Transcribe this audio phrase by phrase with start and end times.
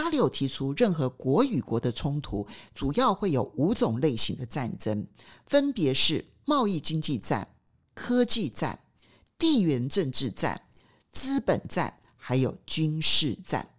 [0.00, 5.04] 达里欧提出，任何国与国的冲突主要会有五种类型的战争，
[5.46, 7.48] 分别是贸易经济战、
[7.94, 8.78] 科技战、
[9.36, 10.62] 地缘政治战、
[11.10, 13.70] 资本战，还有军事战。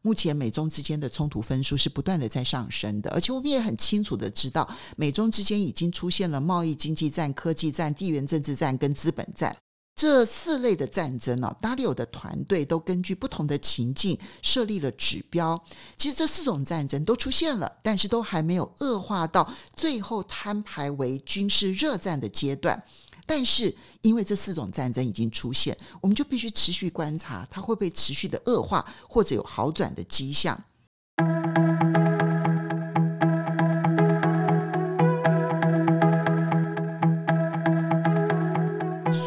[0.00, 9.54] 目前美中之间的冲突分数是不断的在上升的，而且我们也很清楚的知道，美中之间已经出现了贸易经济战、科技战、地缘政治战跟资本战
[9.94, 11.56] 这四类的战争呢、哦。
[11.60, 15.62] 达里欧的团队都根据不同的情境设立了指标。
[15.96, 22.82] 其实这四种战争都出现了，但是都还没有恶化到最后摊牌为军事热战的阶段。
[23.24, 30.60] 但是，因为这四种战争已经出现，我们就必须持续观察它会不会持续的恶化，或者有好转的迹象。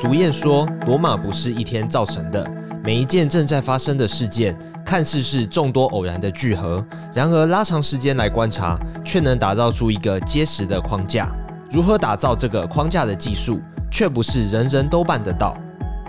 [0.06, 2.48] 俗谚说：“罗马不是一天造成的。”
[2.86, 4.56] 每一件正在发生的事件，
[4.86, 11.36] 看似是众多偶然的聚合，然而拉长时间来观察，却能打造出一个结实的框架。
[11.72, 13.60] 如何打造这个框架的技术？
[13.92, 15.58] 却不是人人都办得到。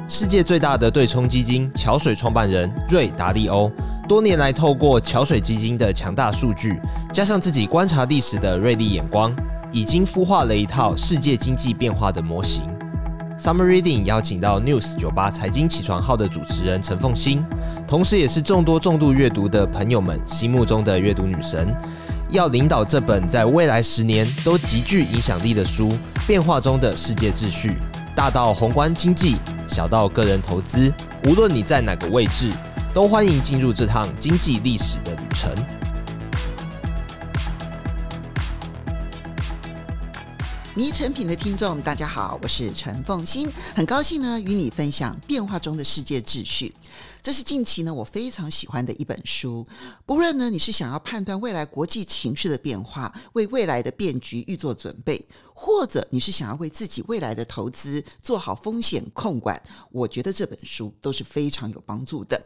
[0.06, 3.72] 世界最大的对冲基金桥水创办人瑞达利欧，
[4.06, 6.78] 多年来透过桥水基金的强大数据，
[7.14, 9.34] 加上自己观察历史的锐利眼光，
[9.72, 12.75] 已经孵化了一套世界经济变化的模型。
[13.38, 17.44] Summer Reading 邀请到 News 九八财经起床号的主持人陈凤欣，
[17.86, 21.74] 同时也是众多重度阅读的朋友们心目中的阅读女神。
[22.30, 25.90] 要领导这本在未来十年都极具影响力的书
[26.26, 27.70] 《变化中的世界秩序》，
[28.14, 29.36] 大到宏观经济，
[29.68, 30.90] 小到个人投资，
[31.26, 32.50] 无论你在哪个位置，
[32.94, 35.52] 都欢迎进入这趟经济历史的旅程。
[40.76, 46.68] 泥成品的听众，大家好，我是陈凤欣，很高兴呢与你分享《变化中的世界秩序》。
[47.26, 49.66] 这是近期呢我非常喜欢的一本书。
[50.06, 62.40] 不论呢你是想要判断未来国际情势的变化，为未来的变局预做准备，或者你是想要为自己未来的投资做好风险控管，我觉得这本书都是非常有帮助的。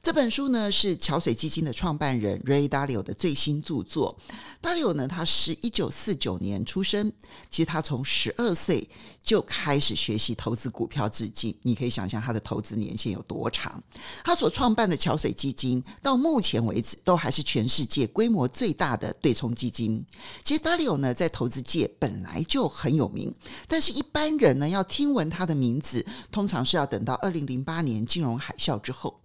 [0.00, 4.16] 这本书呢是桥水基金的创办人 Ray Dalio 的最新著作。
[4.62, 7.12] Dalio 呢他是一九四九年出生，
[7.50, 8.88] 其实他从十二岁
[9.22, 13.82] 就开始学习投资股票至今，你可以想象他的投资年限有多长。
[14.24, 20.04] 他所创办的桥水基金，到目前为止都还是全世界规模最大的对冲基金。
[20.42, 23.32] 其实达里欧呢，在投资界本来就很有名，
[23.68, 29.19] 但是一般人呢，要听闻他的名字，通常是要等到二零零八年金融海啸之后。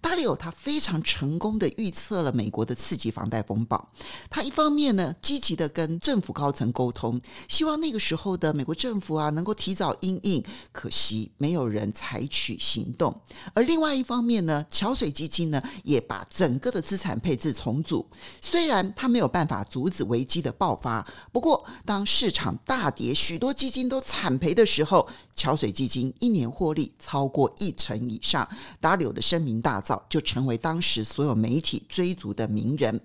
[0.00, 3.88] 达里欧他非常成功的预测了美国的次级房贷风暴。
[4.30, 13.20] 他一方面呢，积极的跟政府高层沟通，希望那个时候的美国政府啊能够提早应应，可惜没有人采取行动。
[13.54, 18.06] 而另外一方面呢，桥水基金呢也把整个的资产配置重组。
[18.40, 28.48] 虽然他没有办法阻止危机的爆发，不过当市场大跌，许多基金都惨赔的时候，桥水基金一年获利超过一成以上。
[28.80, 33.00] 达里欧的声名大噪，就成为当时所有媒体追逐的名人。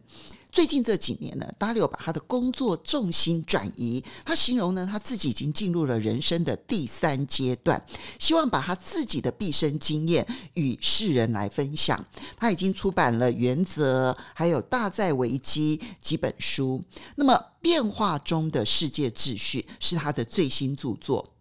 [0.51, 4.03] 最近这几年呢，达里欧把他的工作重心转移。
[4.25, 7.81] 他形容呢，他自己已经进入了人生的第三阶段，
[8.19, 12.05] 希望把他自己的毕生经验与世人来分享。
[12.35, 16.83] 他已经出版了《原则》还有《大在危机》几本书。
[17.15, 21.33] 那么，《变化中的世界秩序》是他的最新著作。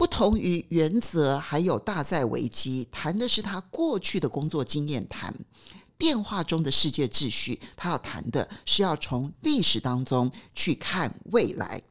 [0.00, 5.30] 不同于原则，还有大债危机，谈的是他过去的工作经验谈；
[5.98, 11.82] 变化中的世界秩序，他要谈的是要从历史当中去看未来。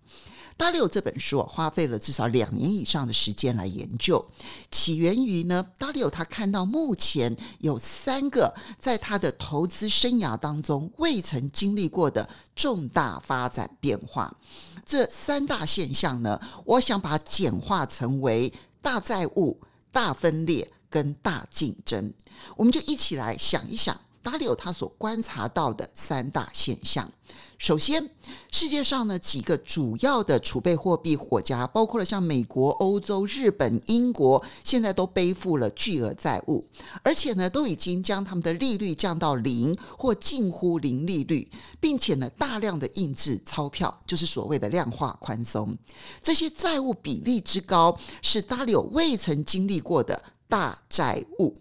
[0.57, 4.27] 达里欧这本书花费了至少两年以上的时间来研究，
[4.71, 14.35] 起源于呢，达里欧他看到目前有三个在他的投资生涯当中未曾经历过的重大发展变化。
[14.89, 18.51] 这三大现象呢，我想把它简化成为
[18.81, 19.61] 大债务、
[19.91, 22.11] 大分裂跟大竞争。
[22.55, 23.95] 我们就一起来想一想。
[24.29, 27.11] 达里欧他所观察到的三大现象，
[27.57, 28.11] 首先，
[28.51, 36.63] 世界上呢几个主要的储备货币国家，包括了像美国、欧洲、日本、英国，现在都背负了巨额债务，
[37.03, 41.49] 而且呢都已经将他们的利率降到零或近乎零利率，
[41.79, 45.75] 并且呢大量的印制钞票，就是所谓的量化宽松。
[46.21, 51.57] 这些债务比例之高，是达里欧未曾经历过的大债务。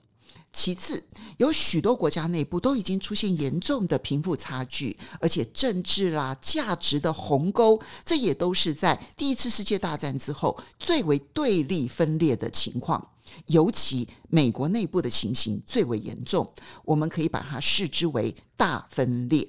[0.58, 1.00] 其次，
[1.37, 13.12] 有许多国家内部都已经出现严重的贫富差距，而且政治啦、价值的鸿沟，这也都是在第一次世界大战之后最为对立分裂的情况。
[13.46, 16.52] 尤其美国内部的情形最为严重，
[16.84, 19.49] 我们可以把它视之为大分裂。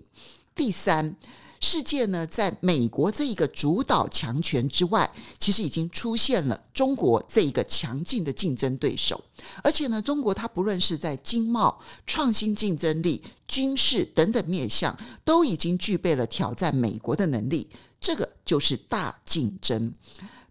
[0.54, 1.16] 第三。
[1.62, 9.22] 世界呢，在美国这一个主导强权之外，其实已经出现了中国这一个强劲的竞争对手。
[9.62, 17.70] 而且呢，中国它不论是在经贸、创新竞争力、军事等等面向，都已经具备了挑战美国的能力。
[18.00, 19.94] 这个就是大竞争。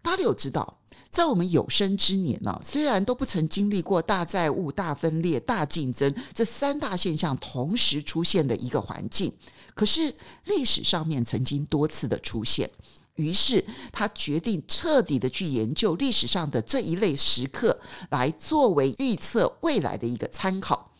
[0.02, 0.78] 大家有知道，
[1.10, 9.32] 在我们有生之年呢，虽然都不曾经历过大债务、大分裂、大竞争这三大现象同时出现的一个环境。
[9.78, 10.12] 可是
[10.46, 12.68] 历史上面曾经多次的出现，
[13.14, 17.80] 于是他决定彻底的去研究历史上的这一类时刻，
[18.10, 20.90] 来作为预测未来的一个参考。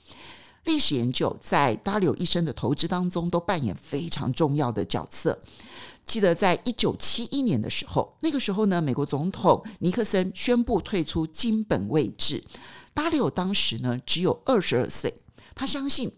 [0.62, 5.42] 历史研究在达里欧一生的投资当中都扮演非常重要的角色。
[6.06, 12.44] 记得在一九七一年的时候，那个时候呢，美国总统尼克森宣布退出金本位制，
[12.94, 15.12] 达里欧当时呢只有二十二岁，
[15.56, 16.12] 他相信。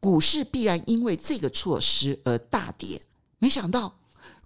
[0.00, 3.02] 股市必然因为这个措施而大跌，
[3.38, 3.98] 没想到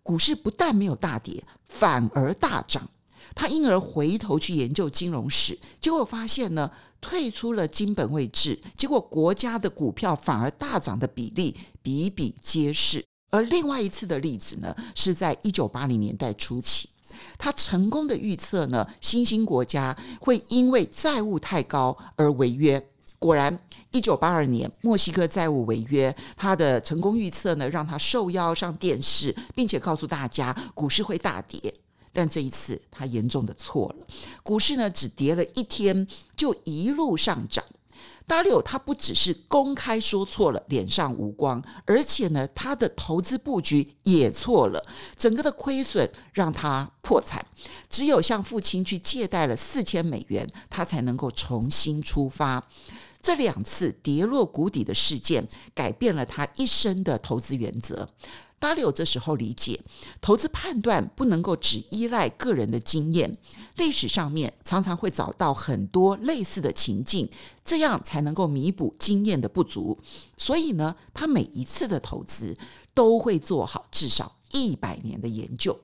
[0.02, 2.88] 股市不但没有大跌，反而大涨。
[3.34, 6.70] 他因而回头去研究金融史，结果发现呢，
[7.00, 13.04] 退出了金本位制，结果国家的股票反而大涨的比例比比皆是。
[13.31, 16.90] 而另外一次的例子呢，是在一九八零年代初期，
[17.38, 22.87] 他成功的预测呢，新兴国家会因为债务太高而违约。
[23.19, 23.58] 果然，
[23.93, 31.75] 一九八二年墨西哥债务违约，他的成功预测呢，让他受邀上电视，并且告诉大家股市会大跌。
[32.15, 34.06] 但这一次他严重的错了，
[34.43, 36.06] 股市呢只跌了一天
[36.37, 37.65] 就一路上涨。
[38.27, 44.85] 达里欧他不只是公开说错了，脸上无光，而且呢他的投资布局也错了，
[45.17, 47.45] 整个的亏损让他破产，
[47.88, 52.69] 只有向父亲去借贷了四千美元，他才能够重新出发。
[53.23, 58.11] 这两次跌落谷底的事件，改变了他一生的投资原则。
[58.59, 59.81] 大柳这时候理解，
[60.21, 63.37] 投资判断不能够只依赖个人的经验，
[63.77, 67.29] 历史上面常常会找到很多类似的情境，
[67.65, 69.99] 这样才能够弥补经验的不足。
[70.37, 72.57] 所以呢，他每一次的投资
[72.95, 75.81] 都会做好至少一百年的研究。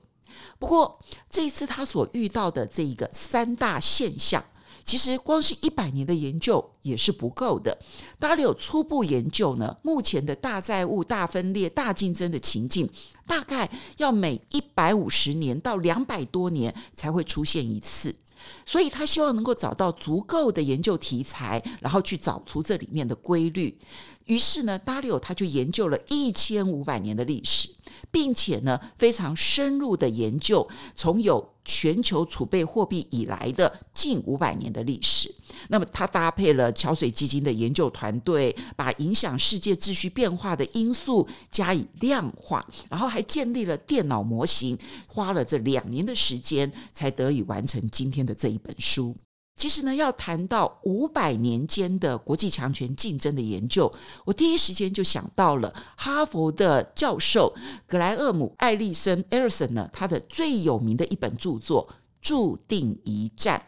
[0.57, 0.99] 不过，
[1.29, 4.43] 这一次他所遇到的这一个三大现象。
[4.89, 7.77] 其实光是一百年的研究也是不够的。
[8.17, 12.89] 达里欧初步研究呢，目前的大债务、大分裂、大竞争的情境，
[13.27, 18.15] 大概要每一百五十年到两百多年才会出现一次。
[18.65, 23.77] 所以他希望能够找到足够的研究题材，然后去找出这里面的规律。
[24.29, 27.67] 于是呢，达里欧他就研究了一千五百年的历史，
[28.11, 35.33] 并且呢，非常深入的研究从有全球储备货币以来的近五百年的历史。
[35.69, 44.77] 那么，他搭配了桥水基金的研究团队，把影响世界秩序变化的因素加以量化，然后还建立了电脑模型，
[45.07, 49.15] 花了这两年的时间，才得以完成今天的这一本书。
[49.59, 53.91] 其实呢，要谈到五百年间的国际强权竞争的研究，
[54.23, 57.53] 我第一时间就想到了哈佛的教授
[57.85, 61.85] 格莱厄姆·艾利森艾利森呢，他的最有名的一本著作
[62.21, 63.61] 《注定一战》。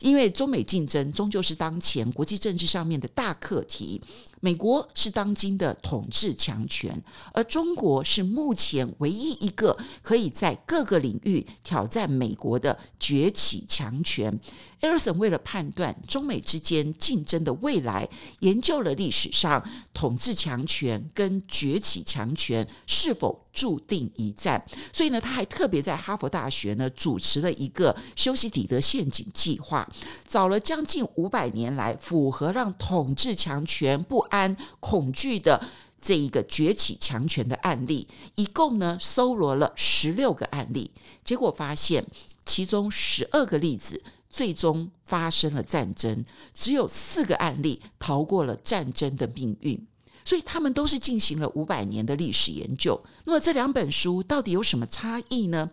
[0.00, 4.00] 因为中美竞争终究是当前国际政治上面的大课题。
[4.40, 7.02] 美国是当今的统治强权，
[7.32, 14.38] 而中国是目前唯一一个可以在各个领域挑战美国的崛起强权。
[14.82, 18.06] 艾尔森为了判断中美之间竞争的未来，
[18.40, 24.62] 研究了历史上统治强权跟崛起强权是否注定一战。
[24.92, 29.88] 所以呢，他还特别在哈佛大学呢主持了一个修昔底德陷阱计划，
[30.28, 35.68] 找了将近五百年来符合让统治强权不安、恐惧的
[36.00, 40.90] 这一个崛起强权的案例，一共呢搜罗了十六个案例，
[41.24, 42.06] 结果发现
[42.44, 49.86] 其中十二个例子最终发生了战争，只有四个案例逃过了战争的命运。
[50.24, 53.00] 所以他们都是进行了五百年的历史研究。
[53.26, 55.70] 那么这两本书到底有什么差异呢？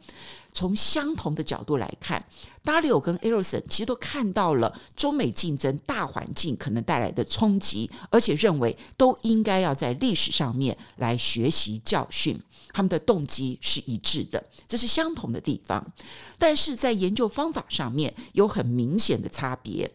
[0.54, 2.24] 从相同的角度来看，
[2.64, 12.40] 达里欧跟艾尔森其实都看到了中美竞争大环境可能带来的冲击，而且认为都应该要在历史上面来学习教训。
[12.72, 15.94] 他们的动机是一致的，这是相同的地方。
[16.40, 19.92] 但是在研究方法上面有很明显的差别。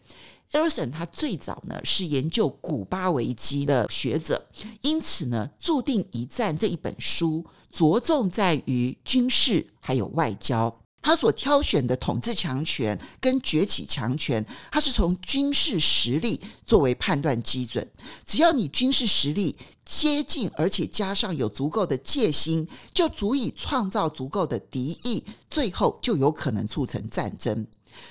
[0.51, 4.47] 艾尔森他最早呢是研究古巴危机的学者，
[4.81, 10.75] 因此呢，《注定一战》这一本书着重在于军事还有外交。
[11.01, 17.89] 他所挑选的统治强权跟崛起强权，他是从军事实力作为判断基准。
[18.25, 27.65] 只要你军事实力接近，而且加上有足够的戒心，就足以创造足够的敌意，最后就有可能促成战争。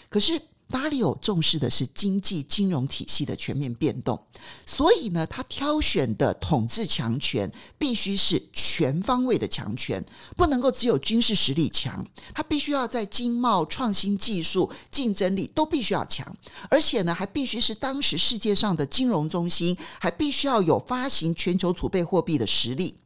[0.09, 4.23] 可是，达里欧重视的是经济金融体系的全面变动，
[4.67, 10.05] 所以呢，他挑选的统治强权必须是全方位的强权，
[10.37, 16.37] 不能够只有军事实力强，他必须要在经贸、创新技术、竞争力都必须要强，
[16.69, 22.99] 而且呢，还必须是当时世界上的金融中心，还必须要有发行全球储备货币的实力。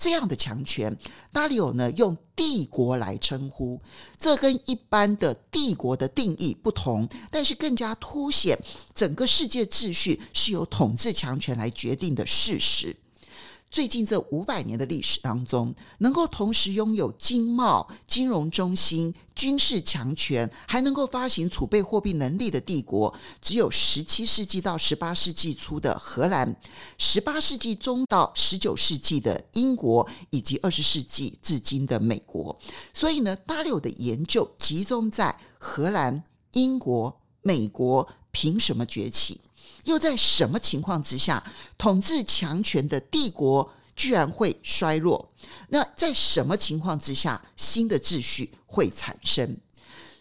[0.00, 0.96] 这样的强权，
[1.30, 3.78] 达里欧呢用帝国来称呼，
[4.18, 8.58] 这跟一般的帝国的定义不同，但是更加凸显
[8.94, 12.96] 整个世界秩序是由统治强权来决定的事实。
[13.70, 26.56] 最近这五百年的历史当中，能够同时拥有经贸、金融中心、军事强权，还能够发行储备货币能力的帝国，只有十七世纪到十八世纪初的荷兰，
[26.98, 32.58] 十八世纪中到十九世纪的英国，以及二十世纪至今的美国。
[32.92, 36.24] 所以呢，达里欧的研究集中在荷兰、
[36.54, 39.40] 英国、美国凭什么崛起？
[39.90, 41.44] 又在什么情况之下，
[41.76, 45.30] 统治强权的帝国居然会衰弱？
[45.68, 49.58] 那在什么情况之下，新的秩序会产生？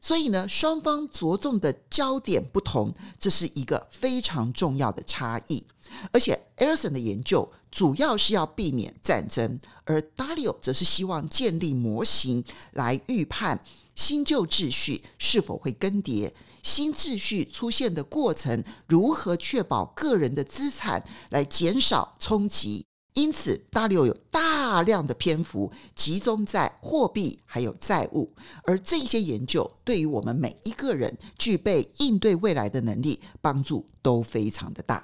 [0.02, 5.66] 所以呢，双方着重的焦点不同，这是一个非常重要的差异。
[6.12, 13.60] 而且，艾尔森的研究主要是要避免战争，而达里欧则是希望建立模型来预判
[14.00, 16.32] 新旧秩序是否会更迭。
[16.64, 22.86] 新秩序出现的过程，如何确保个人的资产来减少冲击？
[23.16, 35.04] 因此，达里欧有大量的篇幅集中在货币还有债务，而这些研究对于我们每一个人具备应对未来的能力帮助都非常的大。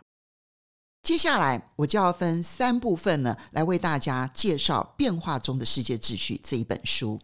[1.03, 7.19] 接下来，我就要分三部分呢，来为大家介绍《变化中的世界秩序》这一本书。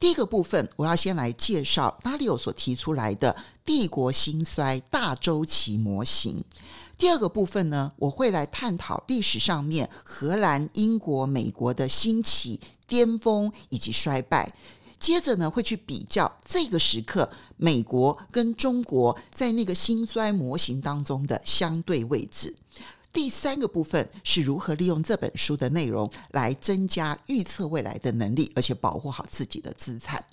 [0.00, 6.44] 第一个部分，我要先来介绍达里欧所提出来的帝国兴衰大周期模型。
[6.96, 14.54] 第二个部分呢，我会来探讨历史上面荷兰、英国、美国的兴起、巅峰以及衰败。
[15.00, 22.56] 接着呢，会去比较这个时刻美国跟中国在那个兴衰模型当中的相对位置。
[23.12, 30.24] 第三个部分是如何利用这本书的内容来增加预测未来的能力，而且保护好自己的资产。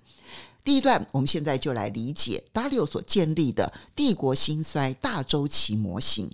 [0.63, 6.29] 第一段，我们现在就来理解达里欧所建立的帝国兴衰大周期模型。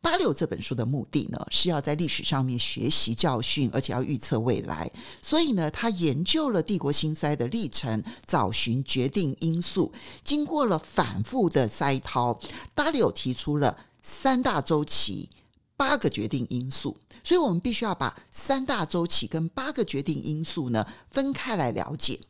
[0.00, 4.90] 达里欧这本书的目的呢，是要在历史上面学习教训，而且要预测未来。
[5.22, 9.90] 所以呢，他研究了帝国兴衰的历程，找寻决定因素，
[10.22, 12.38] 经过了反复的筛淘，
[12.74, 13.76] 达里欧提出了。
[14.06, 15.30] 三大周期，
[15.78, 22.20] 八个决定因素，所以我们必须要把三大周期跟八个决定因素呢分开来了解。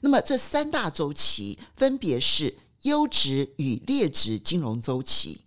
[0.00, 5.42] 那么这三大周期分别是优质与劣质金融周期、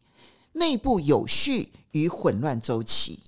[0.51, 3.23] 内部有序与混乱周期、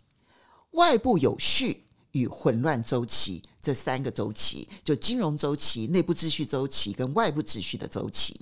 [0.74, 3.41] 外部有序与混乱周期。
[3.63, 8.39] 这三个周期，就金融周期、内部秩序周期跟外部秩序的周期。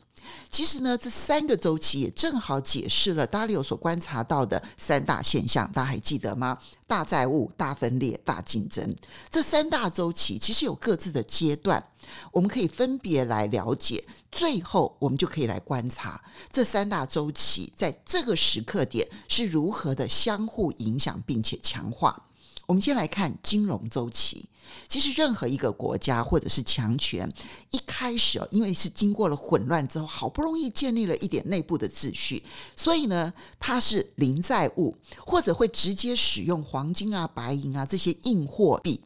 [0.50, 6.58] 其实呢，这三个周期也正好解释了达里欧所观察到的三大现象，大家还记得吗？
[6.88, 8.96] 大债务、大分裂、大竞争。
[9.32, 11.84] 这三大周期其实有各自的阶段，
[12.32, 22.28] 我们可以分别来了解，最后我们就可以来观察这三大周期在这个时刻点是如何的相互影响并且强化。
[22.72, 24.46] 我们先来看金融周期。
[24.88, 27.30] 其实，任何一个国家或者是强权，
[27.72, 32.42] 一开始哦，因为是经过了混乱之后，好不容易建立了一点内部的秩序，
[32.78, 39.04] 所以呢，它是零债务，或者会直接使用黄金啊、白银啊这些硬货币。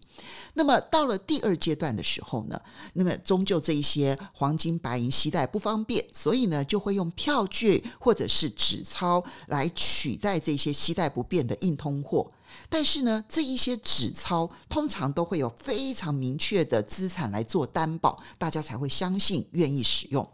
[0.54, 2.62] 那么到了第二阶段的时候呢，
[2.94, 12.32] 那么终究这一些黄金、白银携带不方便，所以呢，就会用票据或者是纸钞来取代这些携带不便的硬通货。
[12.70, 20.28] 但是呢，这一些纸钞通常都会有非常明确的资产来做担保，大家才会相信、愿意使用。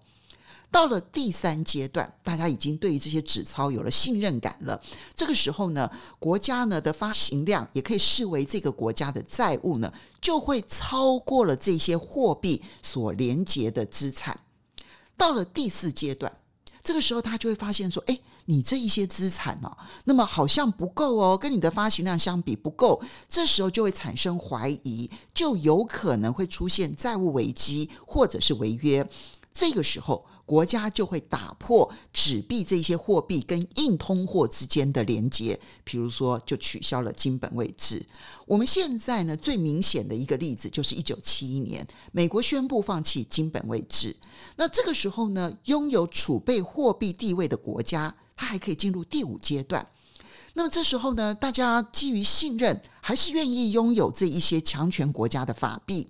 [0.71, 4.81] 到了第三阶段，大家已经对于这些纸钞有了信任感了。
[5.13, 14.39] 这个时候呢，国家呢的发行量也可以视为这个国家的债务呢，就会超过了这些货币所连结的资产。
[15.17, 16.37] 到了第四阶段。
[16.91, 19.71] 这个时候他就会发现说，哎，你这一些资产哦，
[20.03, 29.09] 那么好像不够哦，跟你的发行量相比不够，这时候就会产生怀疑，就有可能会出现债务危机或者是违约。
[29.53, 38.05] 这个时候，国家就会打破纸币这些货币跟硬通货之间的连接，比如说就取消了金本位制。
[38.45, 44.13] 我们现在呢，最明显的一个例子就是一九七一年，美国宣布放弃金本位制。
[44.57, 49.87] 那这个时候呢，拥有储备货币地位的国家，它还可以进入第五阶段。
[50.55, 56.09] 那么这时候呢，大家基于信任，还是愿意拥有这一些强权国家的法币。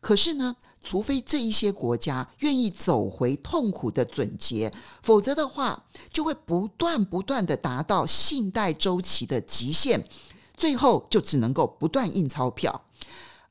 [0.00, 4.72] 可是呢，除非这一些国家愿意走回痛苦的准结，
[5.02, 10.04] 否则的话，就会不断不断的达到信贷周期的极限，
[10.56, 12.86] 最后就只能够不断印钞票。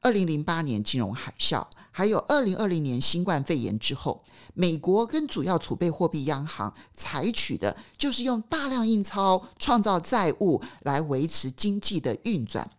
[0.01, 12.71] 二零零八年金融海啸，还有二零二零年新冠肺炎之后，美国跟主要储备货币央行采取的就是用大量印钞创造债务来维持经济的运转。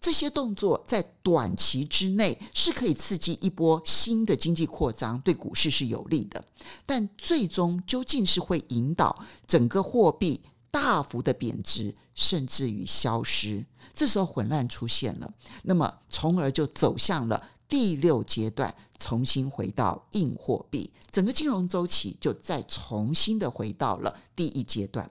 [0.00, 6.44] 这些动作在短期之内是可以刺激一波新的经济扩张，对股市是有利的。
[6.84, 13.66] 但最终究竟是会引导整个货币大幅的贬值，甚至于消失。
[13.94, 25.10] 这时候混乱出现了，那么从而就走向了第六阶段，重新回到硬货币，整个金融周期就再重新的回到了第一阶段。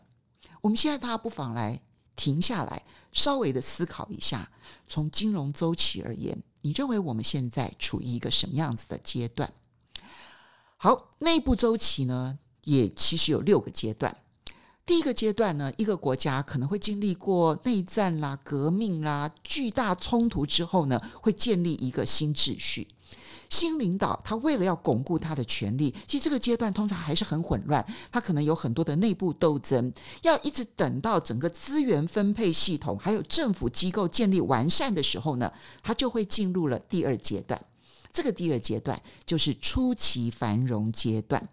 [0.62, 1.82] 我们现在大家不妨来
[2.15, 2.84] 停下来。
[3.12, 4.51] 稍微的思考一下，
[4.88, 9.53] 从金融周期而言，你认为我们现在处于一个什么样子的阶段？
[10.75, 14.17] 好，内部周期呢，也其实有六个阶段。
[14.86, 22.89] 第一个阶段呢，一个国家可能会经历过内战啦、革命啦、巨大冲突之后呢，会建立一个新秩序。
[23.50, 29.92] 新领导他为了要巩固他的权力，其实这个阶段通常还是很混乱，他可能有很多的内部斗争，
[30.24, 37.60] 要一直等到整个资源分配系统还有政府机构建立完善的时候呢，他就会进入了第二阶段。
[38.12, 41.50] 这个第二阶段就是初期繁荣阶段。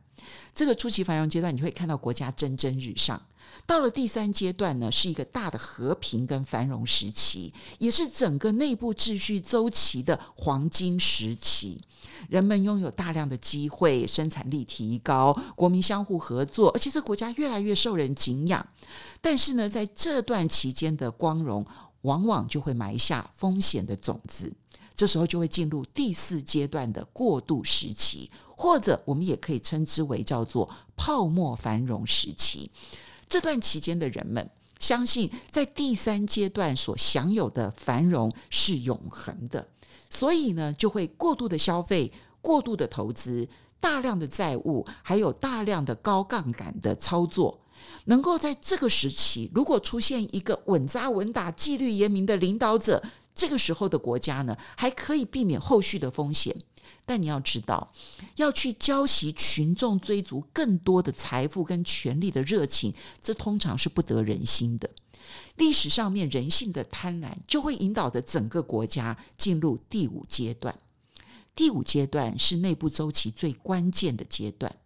[0.55, 3.21] 这个初期繁荣阶段，你会看到国家蒸蒸日上。
[3.66, 11.81] 到了第三阶段呢，是一个大的和平跟繁荣时期，也是整个内部秩序周期的黄金时期。
[12.28, 18.67] 人们拥有大量的机会，生产力提高，国民相互合作，而且这国家越来越受人敬仰。
[19.21, 21.67] 但是呢，在这段期间的光荣，
[22.02, 24.52] 往往就会埋下风险的种子。
[24.95, 32.71] 这时候就会进入第四阶段的过渡时期，或者我们也可以称之为叫做泡沫繁荣时期。
[33.32, 39.66] 这段期间的人们相信，在第三阶段所享有的繁荣是永恒的，
[40.10, 43.49] 所以呢，就会过度的消费、过度的投资、
[43.80, 47.58] 大量的债务，还有大量的高杠杆的操作。
[48.04, 53.02] 能够在这个时期，如果出现一个稳扎稳打、纪律严明的领导者。
[53.34, 56.62] 这个时候的国家呢，还可以避免后续的风险。
[57.04, 57.92] 但你要知道，
[58.36, 64.90] 要去浇熄群众追逐更多的财富跟权力的热情，这通常是不得人心的。
[65.56, 70.78] 历史上面人性的贪婪，就会引导着整个国家进入第五阶段。
[71.54, 74.76] 第五阶段是内部周期最关键的阶段。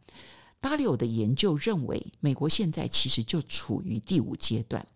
[0.61, 4.87] 达里欧的研究认为，美国现在其实就处于第五阶段。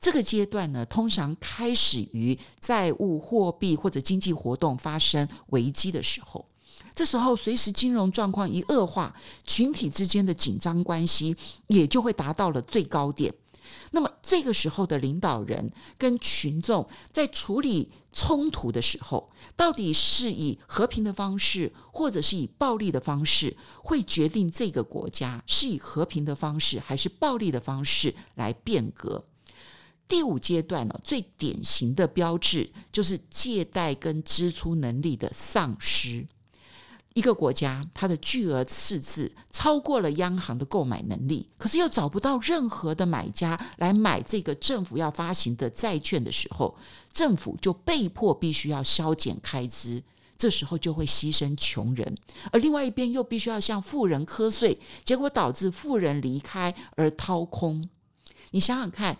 [0.00, 6.46] 这个阶段呢，通常开始于债务、货币或者经济活动发生危机的时候。
[6.94, 13.34] 这时候，随时金融状况一恶化，群体之间的紧张关系也就会达到了最高点。
[13.92, 29.24] 那么，这个时候的领导人跟群众在处理冲突的时候，到底是以和平的方式，或者是以暴力的方式，会决定这个国家是以和平的方式还是暴力的方式来变革。
[30.10, 36.26] 第五阶段呢，最典型的标志就是借贷跟支出能力的丧失。
[37.14, 46.76] 一个国家它的巨额赤字超过了央行的购买能力，可是又找不到任何的买家来买这个政府要发行的债券的时候，
[47.12, 50.02] 政府就被迫必须要削减开支，
[50.36, 52.16] 这时候就会牺牲穷人，
[52.50, 57.88] 而另外一边又必须要向富人课税，结果导致富人离开而掏空。
[58.50, 59.16] 你想想看。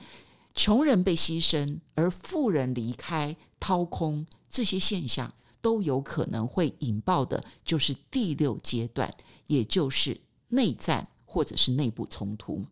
[0.62, 9.10] 穷人被牺牲，而富人离开、掏空，这些现象都有可能会引爆的，就是第六阶段，
[9.46, 12.62] 也就是内战或者是内部冲突。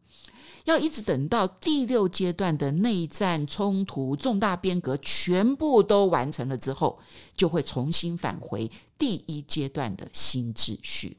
[0.65, 6.99] 要一直等到第六阶段的内战、冲突、重大变革全部都完成了之后，
[7.35, 11.17] 就会重新返回第一阶段的新秩序。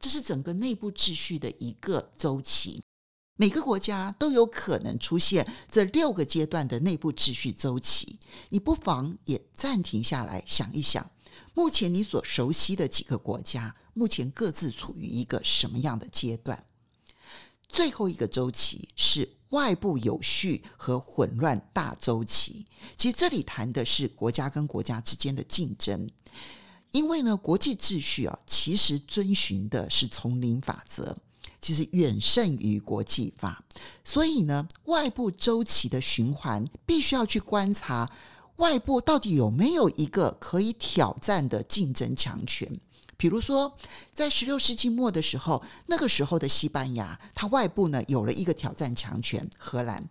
[0.00, 2.82] 这是整个内部秩序的一个周期。
[3.40, 8.18] 每个国家都有可能出现这六个阶段的内部秩序周期。
[8.48, 11.08] 你不妨也暂停下来想一想，
[11.54, 16.64] 目前你所熟悉的几个国家，目前各自处于一个什么样的阶段？
[17.68, 22.66] 最后一个周期是外部有序和混乱大周期。
[22.96, 26.10] 其实这里谈的是国家跟国家之间的竞争。
[26.90, 31.16] 因为呢，国际秩序啊，其实遵循的是丛林法则，
[31.60, 33.62] 其实远胜于国际法。
[34.04, 38.10] 所以呢，外部周期的循环必须要去观察
[38.56, 42.80] 外部到底有没有一个可以挑战的竞争强权。
[43.16, 43.76] 比如说，
[44.14, 50.04] 在十六世纪末的时候，那个时候的西班牙，它外部呢有了一个挑战强权——荷兰；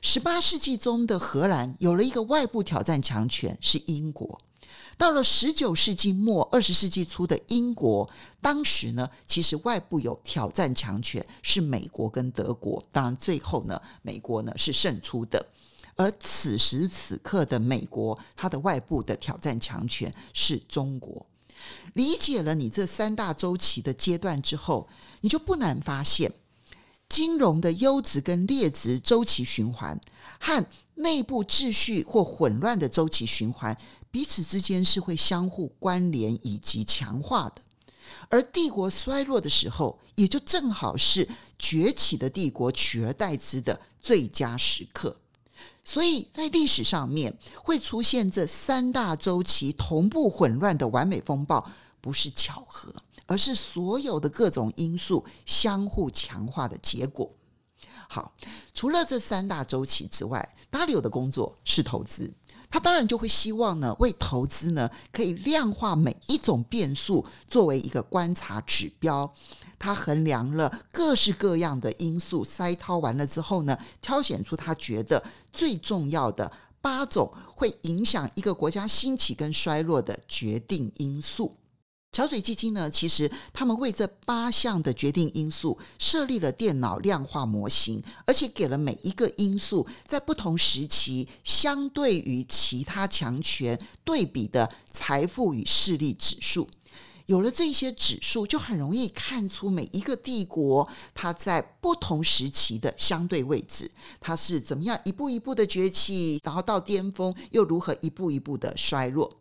[0.00, 4.40] 十八世纪中的荷兰有了一个外部挑战强权，是英国。
[4.96, 8.08] 到了十九世纪末、二十世纪初的英国，
[8.40, 12.84] 当时呢，其实外部有挑战强权是美国跟德国。
[12.90, 15.46] 当然，最后呢，美国呢是胜出的。
[15.94, 21.26] 而此时此刻的美国，它的外部的挑战强权是中国。
[21.94, 24.88] 理解了你这三大周期的阶段之后，
[25.20, 26.32] 你就不难发现，
[27.08, 30.00] 金融的优质跟劣质周期循环
[30.38, 33.76] 和内部秩序或混乱的周期循环。
[34.10, 37.60] 彼此之间是会相互关联以及强化的，
[38.30, 45.16] 而帝国衰落的时候，也就正好是崛起的帝国取而代之的最佳时刻。
[45.84, 52.94] 所以在历史上面会出现这三大周期同步混乱的完美风暴，不是巧合，
[53.28, 57.30] 而是所有的各种因素相互强化的结果。
[58.08, 58.32] 好，
[58.74, 62.32] 除了这三大周期之外，达里欧的工作是投资。
[62.70, 69.32] 他当然就会希望呢，为投资呢可以量化每一种变数作为一个观察指标。
[69.78, 81.54] 他衡量了各式各样的因素，筛掏完了之后呢，挑选出他觉得最重要的八种会影响一个国家兴起跟衰落的决定因素。
[82.10, 96.68] 桥水基金呢，其实他们为这八项的决定因素设立了电脑量化模型，而且给了每一个因素在不同时期相对于其他强权对比的财富与势力指数。
[97.26, 109.36] 有了这些指数，就很容易看出每一个帝国它在不同时期的相对位置，它是怎么样一步一步的崛起，然后到巅峰又如何一步一步的衰落。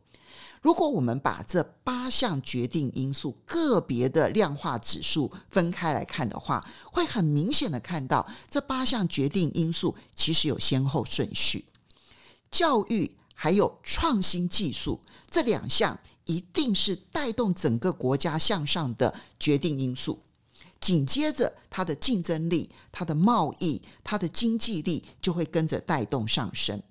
[0.62, 11.66] 如果我们把这八项决定因素个别的量化指数分开来看的话，会很明显的看到这八项决定因素其实有先后顺序。
[12.50, 20.20] 教育还有创新技术这两项一定是带动整个国家向上的决定因素，
[20.80, 26.82] 紧接着它的竞争力、它的贸易、它的经济力就会跟着带动上升。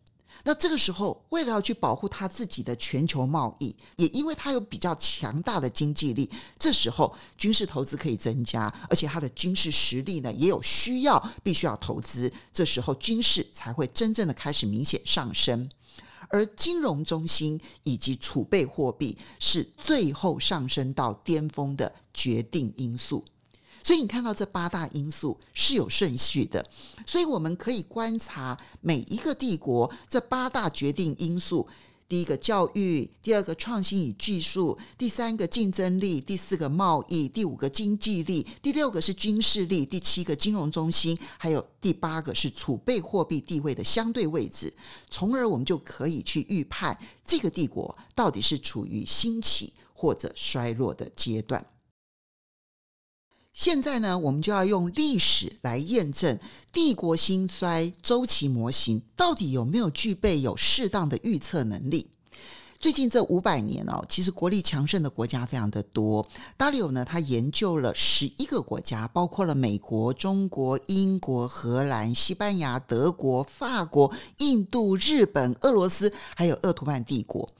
[0.44, 12.32] 那这个时候，为了要去保护他自己的全球贸易，也因为他有比较强大的经济力，这时候军事投资可以增加，而且他的军事实力呢也有需要，必须要投资。
[12.52, 15.68] 这时候军事才会真正的开始明显上升，
[16.28, 23.24] 而金融中心以及储备货币是最后上升到巅峰的决定因素。
[23.86, 26.68] 所以你看到这八大因素是有顺序的，
[27.06, 31.68] 所以我们可以观察每一个帝国这八大决定因素：
[32.08, 44.74] 第一个教育，第二个创新与技术，第三个竞争力，第四个贸易，第五个经济力，第六个是军事力，第七个金融中心，还有第八个是储备货币地位的相对位置，
[45.08, 51.64] 从而我们就可以去预判这个帝国到底是处于兴起或者衰落的阶段。
[53.56, 56.38] 现在呢，我们就要用历史来验证
[56.74, 62.10] 帝国兴衰周期模型到底有没有具备有适当的预测能力。
[62.78, 66.28] 最近这五百年哦，其实国力强盛的国家非常的多。
[66.58, 77.50] 达里欧呢，他研究了十一个国家，包括了美国、中国、英国、荷兰、西班牙、德国、法国、印度、日本、俄罗斯，还有鄂图曼帝国。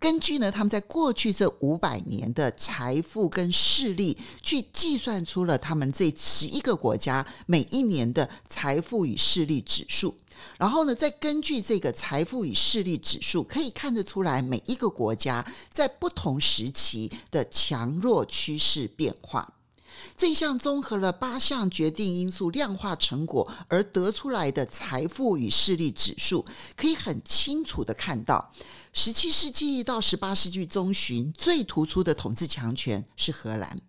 [0.00, 10.16] 根据呢，他们在过去这五百年的财富跟势力，去计算出了他们这十一个国家每一年的财富与势力指数。
[10.58, 19.52] 然后呢，再根据这个财富与势力指数，可以看得出来每一个国家在不同时期的强弱趋势变化。
[20.16, 28.50] 这项综合了八项决定因素量化成果而得出来的财富与势力指数，可以很清楚地看到，
[28.92, 33.80] 十七世纪到十八世纪中旬最突出的统治强权是荷兰。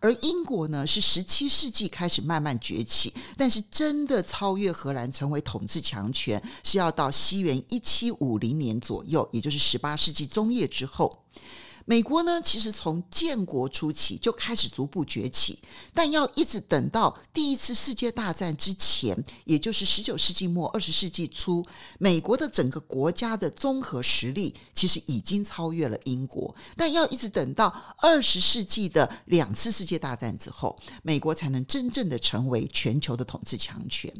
[0.00, 11.24] 而英国呢，是十七世纪开始慢慢崛起，但是真的超越荷兰成为统治强权，是要到西元一七五零年左右，也就是十八世纪中叶之后。
[11.88, 15.58] 美国呢，其实从建国初期就开始逐步崛起，
[15.94, 21.64] 但要一直等到第一次世界大战之前，也就是十九世纪末二十世纪初，
[21.98, 26.54] 美国的整个国家的综合实力其实已经超越了英国。
[26.76, 34.12] 但要一直等到二十世纪的两次世界大战之后，美国才能真正的成为全球的统治强权。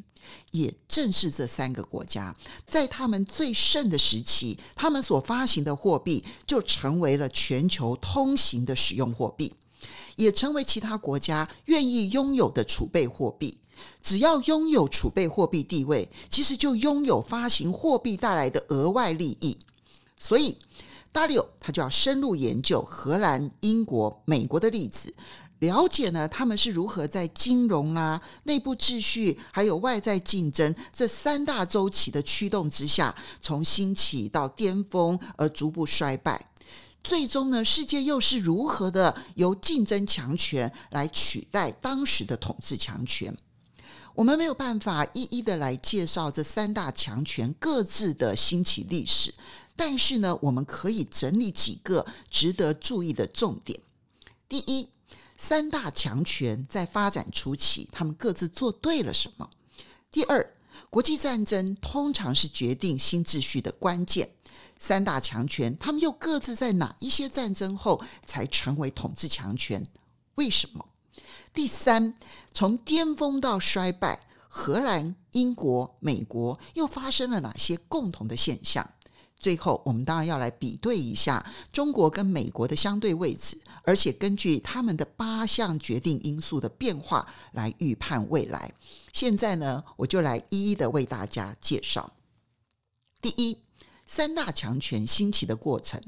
[0.51, 2.35] 也正是这三个国家，
[2.67, 9.55] 在他们最盛的时期，他们所发行的货币就成为了全球通行的使用货币，
[10.17, 13.59] 也成为其他国家愿意拥有的储备货币。
[14.03, 19.59] 只要拥有储备货币地位，其实就拥有发行货币带来的额外利益。
[20.19, 20.59] 所以，
[21.13, 25.15] 大利欧他就要深入研究荷兰、英国、美国的例子。
[25.61, 36.47] 了解呢，他们是如何在金融啦、啊、内部秩序还有外在竞争这三大周期的驱动之下，从兴起到巅峰而逐步衰败，
[37.03, 43.37] 最终呢，世界又是如何的由竞争强权来取代当时的统治强权？
[44.15, 49.35] 我们没有办法一一的来介绍这三大强权各自的兴起历史，
[49.75, 53.81] 但是呢，我们可以整理几个值得注意的重点。
[54.49, 54.91] 第一。
[55.39, 59.49] 三大强权在发展初期，他们各自做对了什么？
[60.11, 60.55] 第二，
[60.91, 64.35] 国际战争通常是决定新秩序的关键。
[64.81, 69.87] 三大强权，他们又各自在哪一些战争后才成为统治强权？
[70.35, 70.85] 为什么？
[71.55, 72.15] 第三，
[72.53, 78.91] 从巅峰到衰败，荷兰、英国、美国又发生了哪些共同的现象？
[79.39, 88.73] 最后，我们当然要来比对一下中国跟美国的相对位置，而且根据他们的八项决定因素的变化来预判未来。
[89.13, 92.13] 现在呢，我就来一一的为大家介绍。
[93.21, 93.59] 第一，
[94.05, 96.01] 三大强权兴起的过程，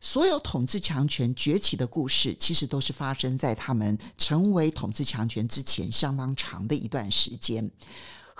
[0.00, 7.70] 所有统治强权崛起的故事，其实都是发生在他们成为统治强权之前相当长的一段时间。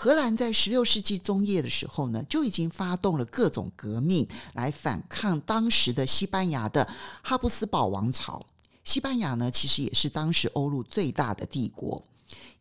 [0.03, 6.89] 荷兰在十六世纪中叶的时候呢，就已经发动了各种革命来反抗当时的西班牙的
[7.23, 8.47] 哈布斯堡王朝。
[8.83, 12.03] 西班牙呢，其实也是当时欧陆最大的帝国。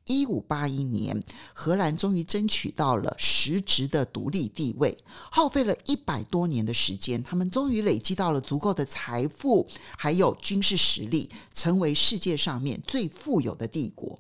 [0.03, 1.23] 一五八一年，
[1.53, 9.65] 荷兰终于争取到了实质的独立地位，耗费了一百多年的时间，他们终于累积到了足够的财富，
[9.97, 14.19] 还有军事实力，成为世界上面最富有的帝国。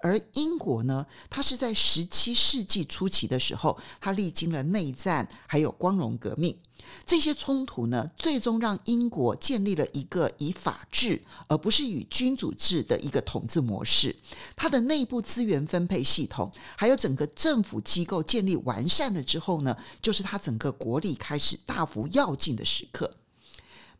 [0.00, 6.56] 而英国呢，它是在十七世纪初期的时候，它历经了内战，还有光荣革命
[7.04, 14.16] 这些冲突呢，最终让英国建立了一个以法治而不是以君主制的一个统治模式。
[14.56, 23.16] 它的内部资源分配系统，还有整个政府机构建立完善了之后呢，就是它整个国力开始大幅跃进的时刻。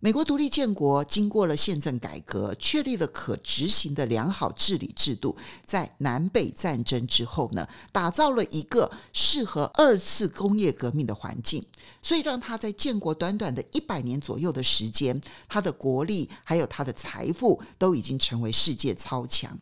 [0.01, 5.37] 美国独立建国，经过了宪政改革，确立了可执行的良好治理制度。
[5.67, 11.67] 在南北战争之后呢，打造了一个适合二次工业革命的环境，
[12.01, 19.59] 所以让他在建国短短的一百年左右的时间，他的国力还有他的财富都已经成为世界超强。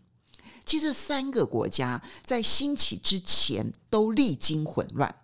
[0.66, 5.14] 其实三个国家在兴起之前都历经混乱。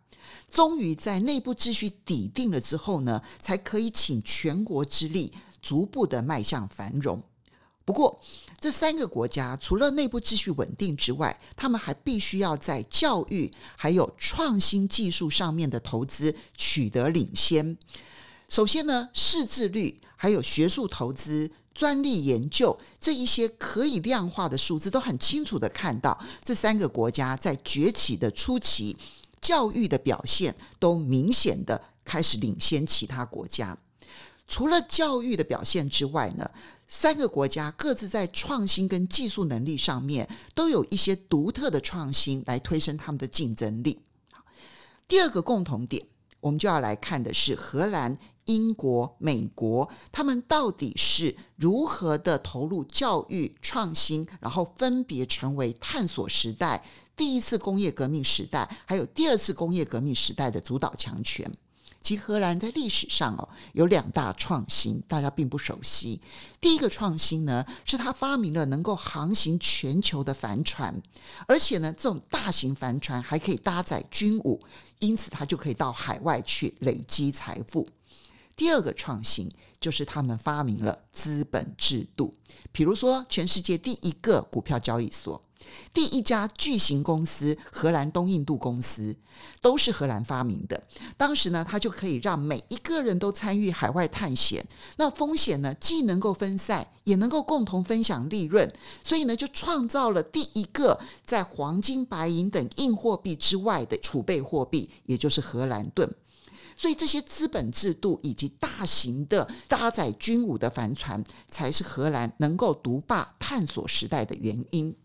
[0.52, 7.22] 终于在内部秩序底定了之后呢，才可以请全国之力，逐步的迈向繁荣。
[7.86, 8.20] 不过，
[8.60, 17.78] 这三个国家除了内部秩序稳定之外，他们还必须要在教育还有创新技术上面的投资取得领先。
[18.48, 28.96] 首先呢，识字率还有学术投资、专利研究这一些可以量化的数字，都很清楚的看到这三个国家在崛起的初期。
[29.42, 33.76] 教育的表现都明显的开始领先其他国家。
[34.46, 36.50] 除了教育的表现之外呢，
[36.86, 44.00] 三个国家各自在创新跟技术能力上面都有一些独特的创新来推升他们的竞争力。
[45.08, 46.06] 第二个共同点，
[46.40, 56.84] 我们就要来看的是荷兰、英国、美国，他们到底是如何的投入教育创新，然后分别成为探索时代。
[57.22, 61.48] 第一次工业革命时代，还有第二次工业革命时代的主导强权，
[62.00, 66.20] 其荷兰在历史上哦有两大创新，大家并不熟悉。
[66.60, 71.00] 第一个创新呢，是他发明了能够航行全球的帆船，
[71.46, 74.60] 而且呢，这种大型帆船还可以搭载军武，
[74.98, 77.88] 因此他就可以到海外去累积财富。
[78.56, 79.48] 第二个创新
[79.80, 82.34] 就是他们发明了资本制度，
[82.72, 85.40] 比如说全世界第一个股票交易所。
[85.92, 89.14] 第一家巨型公司荷兰东印度公司
[89.60, 90.82] 都是荷兰发明的。
[91.16, 98.72] 当时呢，它就可以让每一个人都参与海外探险，那风险呢，既能够分散，也能够共同分享利润。
[99.04, 106.10] 所以呢，就创造了第一个在黄金、白银等硬货币之外的储备货币，也就是荷兰盾。
[106.74, 114.96] 所以这些资本制度以及大型的搭载军武的帆船，才是荷兰能够独霸探索时代的原因。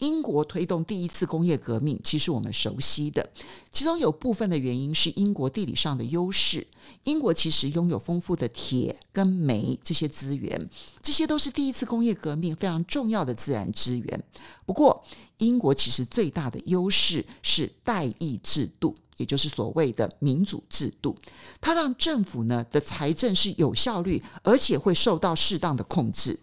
[0.00, 3.30] 英国推动第一次工业革命，其实我们熟悉的，
[3.70, 6.66] 其中有部分的原因是英国地理上的优势。
[7.04, 10.68] 英国其实拥有丰富的铁跟煤这些资源，
[11.02, 14.24] 这些都是第一次工业革命非常重要的自然资源。
[14.66, 15.04] 不过，
[15.38, 21.14] 英国其实最大的优势是代议制度，也就是所谓的民主制度，
[21.60, 26.40] 它让政府呢的财政是有效率，而且会受到适当的控制。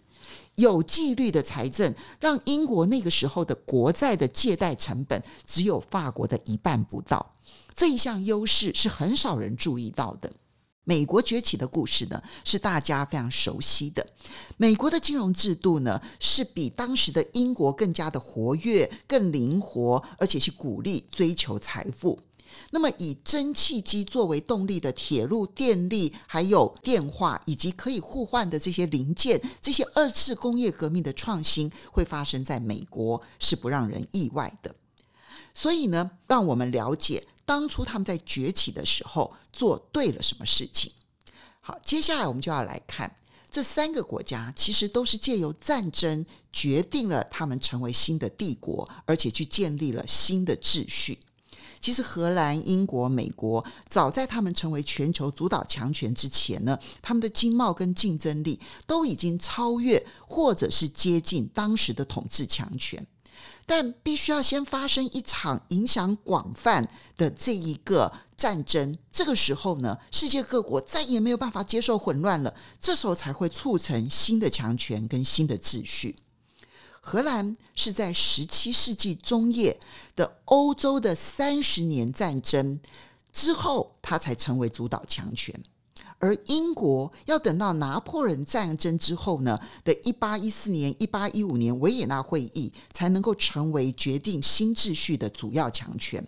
[0.58, 7.36] 有纪律的财政，让英国那个时候的国债的借贷成本只有法国的一半不到。
[7.76, 10.32] 这一项优势是很少人注意到的。
[10.82, 14.04] 美国崛起的故事呢，是大家非常熟悉的。
[14.56, 22.18] 美国的金融制度呢，是比当时的英国更加的活跃、更灵活，而且是鼓励追求财富。
[22.70, 34.74] 那么，以蒸汽机作为动力的铁路、电力，还有电话，以及可以互换的这些零件，这些二次工业革命的创新会发生在美国，是不让人意外的。
[35.54, 40.92] 所以呢，让我们了解当初他们在崛起的时候做对了什么事情。
[41.60, 43.16] 好，接下来我们就要来看
[43.50, 51.18] 这三个国家，其实都是借由战争决定了他们成为新的帝国，而且去建立了新的秩序。
[51.80, 63.06] 其实，荷兰、英国、美国早在他们成为全球主导强权之前呢，他们的经贸跟竞争力都已经超越或者是接近当时的统治强权。
[63.64, 66.88] 但必须要先发生一场影响广泛
[67.18, 76.16] 的这一个战争，这个时候呢，世界各国再也没有办法接受混乱了，这时候才会促成新的强权跟新的秩序。
[77.08, 79.80] 荷兰是在十七世纪中叶
[80.14, 82.78] 的欧洲的三十年战争
[83.32, 85.54] 之后，它才成为主导强权；
[86.18, 96.22] 而英国要等到拿破仑战争之后呢的一八一四年、一八一五年维也纳会议，才能够成为决定新秩序的主要强权。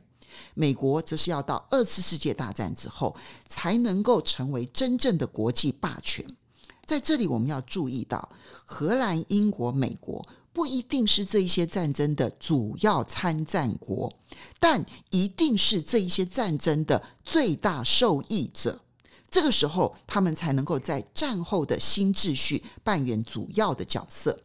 [0.54, 3.14] 美国则是要到二次世界大战之后，
[3.46, 6.24] 才能够成为真正的国际霸权。
[6.86, 8.30] 在这里，我们要注意到，
[8.64, 10.26] 荷兰、英国、美国。
[10.52, 14.12] 不一定是这一些战争的主要参战国，
[14.58, 18.80] 但一定是这一些战争的最大受益者。
[19.30, 24.42] 这个时候，他们才能够在战后的新秩序扮演主要的角色。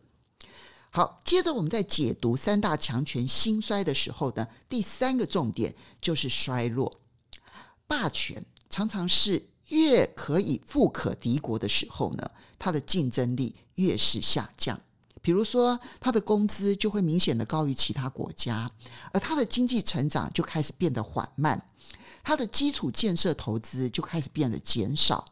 [0.92, 7.02] 好，接着我们在解读三大强权兴衰的时候呢，第三个重点就是衰落。
[7.88, 14.80] 霸权常常是越可以富可敌国的时候呢，它的竞争力越是下降。
[15.26, 18.70] 比如说，他的工资就会明显的高于其他国家，
[19.12, 21.60] 而他的经济成长就开始变得缓慢，
[22.24, 25.26] 他的基础建设投资就开始变得减少，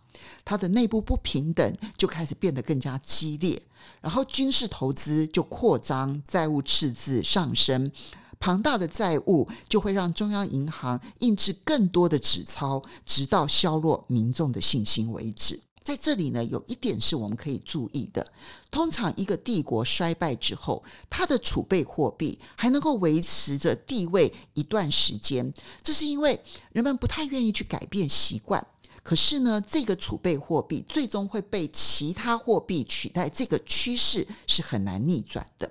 [0.43, 3.61] 他的内部不平等就开始变得更加激烈，
[4.01, 7.91] 然后军事投资就扩张，债务赤字上升，
[8.39, 15.61] 庞大的债务就会让中央银行印制更多的纸钞，直到削弱民众的信心为止。
[15.83, 18.31] 在这里呢，有一点是我们可以注意的。
[18.71, 26.39] 通常一个帝国衰败之后，它的储备货币还能够维持着地位一段时间，这是因为
[26.71, 28.65] 人们不太愿意去改变习惯。
[29.03, 35.69] 可是呢，这个储备货币最终会被其他货币取代，这个趋势是很难逆转的。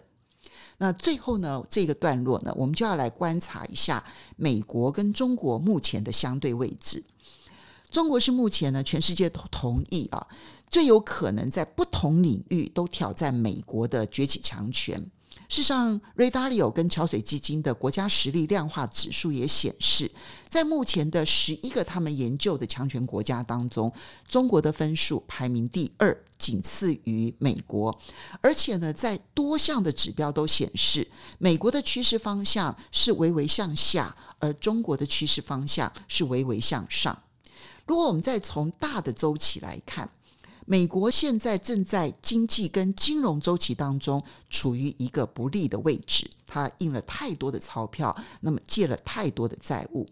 [0.76, 4.04] 那最后呢，这个段落呢，我们就要来观察一下
[4.36, 7.02] 美国跟中国目前的相对位置。
[7.92, 10.26] 中国是目前呢，全世界都同意啊，
[10.70, 14.98] 最有可能在不同领域都挑战美国的崛起强权。
[15.46, 20.10] 事实上，瑞达利欧跟桥水基金的国家实力量化指数也显示，
[20.48, 23.92] 在目前的十一个他们研究的强权国家当中，
[24.26, 28.00] 中国的分数排名第二，仅次于美国。
[28.40, 37.22] 而且呢，在多项的指标都显示，美国的趋势方向是微微向下，而中国的趋势方向是微微向上。
[37.92, 40.08] 如果我们再从大的周期来看，
[40.64, 50.08] 美国现在正在经济跟金融周期当中处于一个不利的位置，它印了太多的钞票，那么借了太多的债务。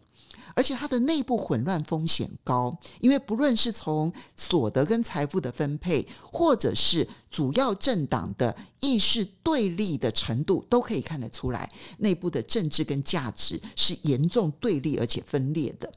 [0.54, 15.90] 而且它的内部混乱风险高，因为不论是从所得跟财富的分配，或者是主要政党的意识对立的程度，都可以看得出来，内部的政治跟价值是严重对立而且分裂的。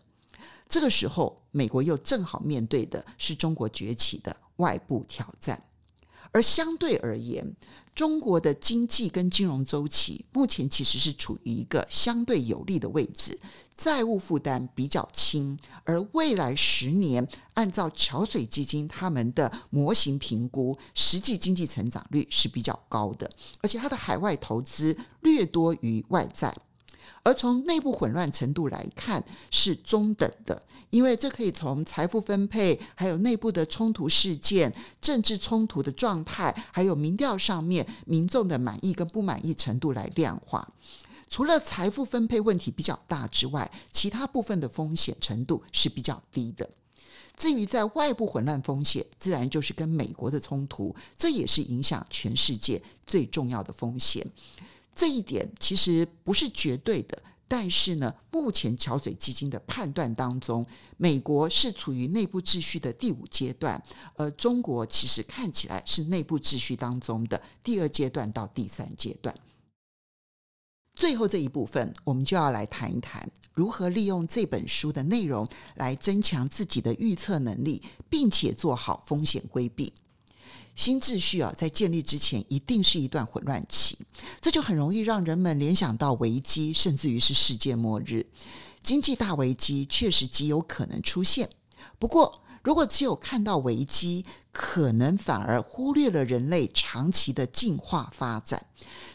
[0.68, 5.64] 这个时候，美国又正好面对的是中国崛起的外部挑战。
[6.32, 7.55] 而相对而言，
[7.93, 13.39] 中国的经济跟金融周期目前其实是处于一个相对有利的位置，
[13.78, 26.51] 债务负担比较轻，而未来十年按照桥水基金他们的模型评估，实际经济成长率是比较高的，而且它的海外投资略多于外债。
[27.24, 40.68] 而从内部混乱程度来看，是中等的，因为这可以从财富分配、还有内部的冲突事件、政治冲突的状态，还有民调上面民众的满意跟不满意程度来量化。
[41.30, 46.70] 除了财富分配问题比较大之外，其他部分的风险程度是比较低的。
[47.36, 54.24] 至于在外部混乱风险，自然就是跟美国的冲突，这也是影响全世界最重要的风险。
[54.96, 60.66] 这一点其实不是绝对的，但是呢，目前桥水基金的判断当中，
[60.98, 63.82] 美国是处于内部秩序的第五阶段，
[64.16, 69.36] 而中国其实看起来是内部秩序当中的第二阶段到第三阶段。
[70.96, 79.91] 最后这一部分，我们就要来谈一谈如何利用这本书的内容来增强自己的预测能力，并且做好风险规避。
[80.76, 83.98] 新秩序啊，在建立之前一定是一段混乱期，
[84.42, 88.26] 这就很容易让人们联想到危机，甚至于是世界末日。
[88.82, 91.50] 经济大危机确实极有可能出现。
[92.00, 98.66] 不过，如果只有看到危机，可能反而忽略了人类长期的进化发展。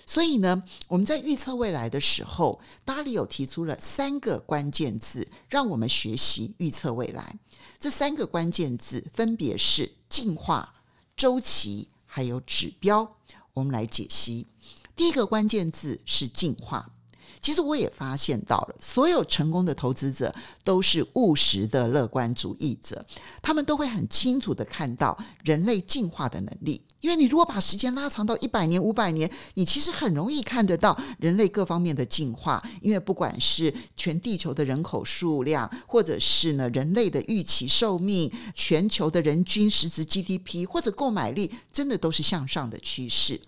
[0.06, 7.38] 所以呢，我们在预测未来的时候，达里有提出了三个关键字，让我们学习预测未来。
[7.78, 10.76] 这三个关键字分别是进化。
[11.18, 13.16] 周期还有指标，
[13.52, 14.46] 我们来解析。
[14.94, 16.92] 第一个关键字是进化。
[17.40, 23.04] 其实我也发现到了，所有成功的投资者都是务实的乐观主义者，
[23.42, 26.82] 他们都会很清楚的看到人类进化的能力。
[27.00, 32.62] 因为你如果把时间拉长到一百年、五百年，你其实很容易看得到人类各方面的进化。
[32.80, 43.40] 因为不管是全地球的人口数量，或者是呢人类的预期寿命、全球的人均实质 GDP 或者购买力，真的都是向上的趋势。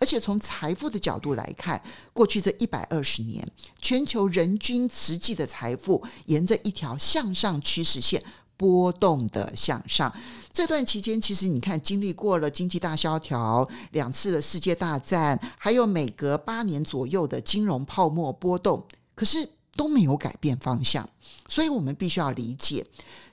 [0.00, 1.80] 而且从财富的角度来看，
[2.12, 3.46] 过去这一百二十年，
[3.80, 8.24] 全球人均实际的财富沿着一条向上趋势线
[8.56, 10.12] 波动的向上。
[10.52, 21.08] 这段期间，其实你看，经历过了经济大萧条、两次的世界大战，还有每隔八年左右的金融泡沫波动，可是都没有改变方向。
[21.48, 22.86] 所以我们必须要理解。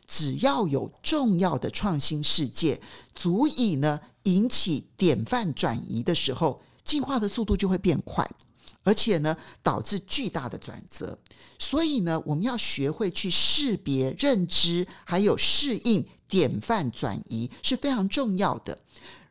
[0.07, 2.81] 只要有重要的创新事件，
[3.15, 8.29] 足以呢引起典范转移的时候，进化的速度就会变快，
[8.83, 11.17] 而且呢导致巨大的转折。
[11.59, 18.79] 所以呢，我们要学会去识别、认知，还有适应典范转移是非常重要的。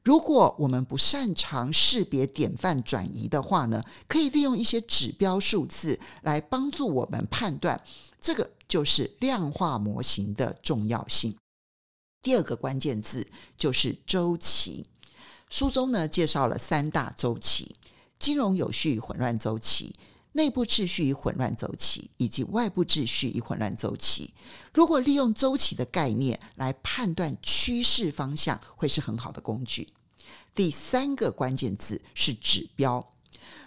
[0.03, 7.83] 如果我们不擅长识别典范转移的话呢，可以利用一些指标数字来帮助我们判断。
[8.19, 11.37] 这个就是量化模型的重要性。
[12.23, 13.27] 第二个关键字
[13.59, 14.87] 就是周期。
[15.49, 17.77] 书中呢介绍了三大周期：
[18.21, 19.97] 金融有序与混乱周期、
[20.33, 24.33] 内部秩序与混乱周期，以及外部秩序与混乱周期。
[24.73, 29.89] 如果利用周期的概念来判断趋势方向，会是很好的工具。
[30.55, 33.13] 第三个关键字是指标。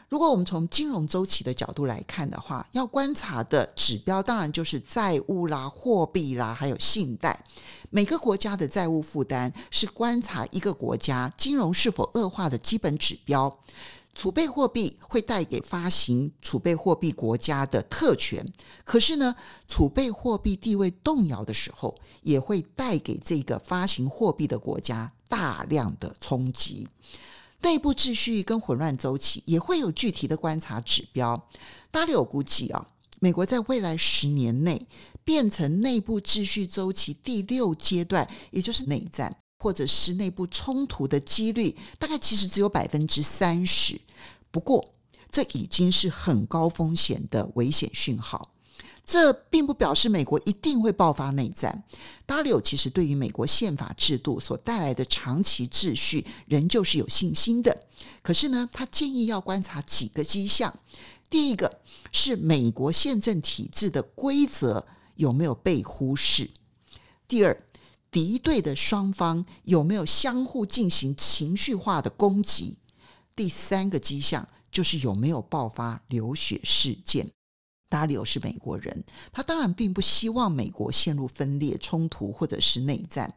[0.07, 7.43] 如果我们从金融周期的角度来看的话，要观察的指标当然就是债务啦、货币啦，还有信贷。
[7.89, 13.59] 每个国家的债务负担是观察一个国家金融是否恶化的基本指标。
[14.13, 18.45] 储备货币会带给发行储备货币国家的特权，
[18.85, 19.35] 可是呢，
[19.67, 26.87] 储备货币地位动摇的时候，也会带给这个发行货币的国家大量的冲击。
[27.61, 31.47] 内部秩序跟混乱周期也会有具体的观察指标。
[31.89, 32.87] 达里欧估计啊，
[33.19, 34.85] 美国在未来十年内
[35.23, 44.01] 变成内部秩序周期第六阶段，也就是内战或者是内部冲突的几率，大概其实只有百分之三十。
[44.51, 44.93] 不过，
[45.31, 48.51] 这已经是很高风险的危险讯号。
[49.05, 51.85] 这并不表示美国一定会爆发内战。
[52.25, 57.85] W 其实对于美国宪法制度所带来的长期秩序，仍旧是有信心的。
[58.21, 60.77] 可是呢，他建议要观察几个迹象。
[61.29, 61.79] 第一个
[62.11, 64.85] 是美国宪政体制的规则
[65.15, 66.47] 有没有被忽视；
[67.29, 67.63] 第二，
[68.13, 72.77] 敌对的双方有没有相互进行情绪化的攻击；
[73.35, 77.31] 第三个迹象就是有没有爆发流血事件。
[77.93, 83.31] 达里欧是美国人，他当然并不希望美国陷入分裂、冲突或者是内战。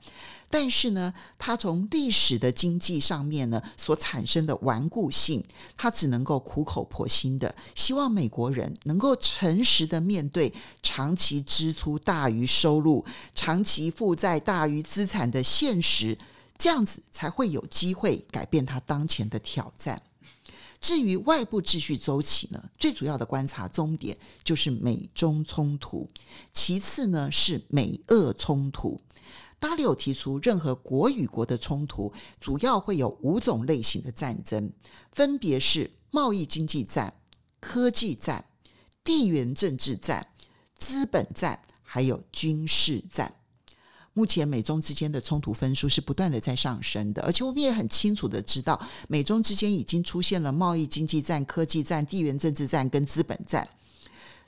[0.48, 5.44] 但是呢，他从历史的经济上面呢所产生的顽固性，
[5.76, 10.50] 他只能够苦口婆心的希望美国人能够诚实的面对
[10.82, 13.04] 长期支出大于收入、
[13.34, 16.16] 长期负债大于资产的现实，
[16.56, 20.00] 这样子才会有机会改变他当前的挑战。
[20.86, 26.08] 至于外部秩序周期呢，最主要的观察重点就是美中冲突，
[26.52, 29.00] 其次呢是美俄冲突。
[29.58, 34.72] 达里欧提出，任何国与国的冲突主要会有五种类型的战争，
[35.10, 37.12] 分别是贸易经济战、
[37.58, 38.44] 科技战、
[39.02, 40.28] 地缘政治战、
[40.78, 43.34] 资本战，还有军事战。
[44.16, 53.68] 目前美中之间的冲突分数是不断的在上升的，而且我们也很清楚的知道，美中之间已经出现了贸易经济战、科技战、地缘政治战跟资本战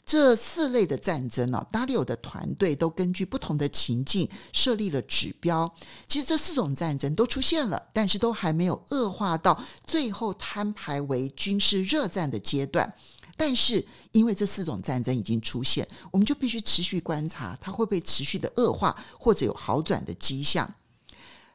[0.06, 1.62] 这四类的战争呢。
[1.70, 5.70] 达里欧的团队都根据不同的情境设立了指标。
[6.06, 12.90] 其实这四种战争都出现了，但是都还没有恶化到最后摊牌为军事热战的阶段。
[13.38, 20.74] 但是，因为这四种战争已经出现，我们就必须持续观察它会不会持续的恶化，或者有好转的迹象。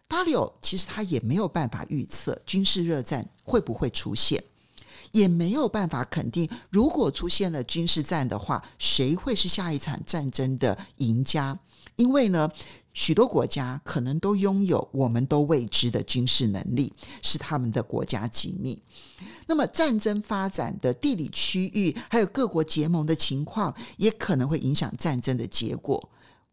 [0.08, 4.42] 达里欧其实他也没有办法预测军事热战会不会出现，
[5.12, 11.60] 也没有办法肯定如果出现了军事战的话，谁会是下一场战争的赢家。
[11.96, 12.52] 因为呢，
[12.94, 16.92] 许多国家可能都拥有我们都未知的军事能力，
[17.22, 18.80] 是他们的国家机密。
[19.46, 26.10] 那么，战争发展的地理区域，还有各国结盟的情况，也可能会影响战争的结果。